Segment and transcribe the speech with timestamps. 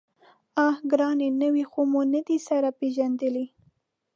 [0.65, 1.27] _اه ګرانه!
[1.41, 3.45] نوي خو مو نه دي سره پېژندلي.